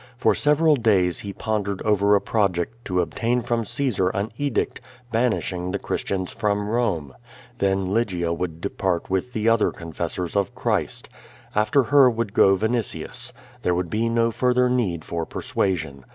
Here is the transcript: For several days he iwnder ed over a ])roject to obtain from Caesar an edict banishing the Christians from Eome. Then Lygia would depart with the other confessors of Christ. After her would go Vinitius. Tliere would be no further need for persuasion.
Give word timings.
For 0.17 0.33
several 0.33 0.77
days 0.77 1.19
he 1.19 1.31
iwnder 1.31 1.79
ed 1.79 1.81
over 1.85 2.15
a 2.15 2.19
])roject 2.21 2.73
to 2.85 3.01
obtain 3.01 3.43
from 3.43 3.63
Caesar 3.63 4.09
an 4.09 4.31
edict 4.35 4.81
banishing 5.11 5.69
the 5.69 5.77
Christians 5.77 6.31
from 6.31 6.67
Eome. 6.67 7.11
Then 7.59 7.85
Lygia 7.93 8.33
would 8.33 8.61
depart 8.61 9.11
with 9.11 9.33
the 9.33 9.47
other 9.47 9.69
confessors 9.69 10.35
of 10.35 10.55
Christ. 10.55 11.07
After 11.53 11.83
her 11.83 12.09
would 12.09 12.33
go 12.33 12.57
Vinitius. 12.57 13.31
Tliere 13.63 13.75
would 13.75 13.91
be 13.91 14.09
no 14.09 14.31
further 14.31 14.71
need 14.71 15.05
for 15.05 15.23
persuasion. 15.23 16.03